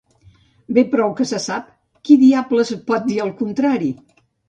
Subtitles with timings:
[0.77, 1.69] Bé prou que se sap.
[2.09, 3.97] Qui diables pot dir el contrari?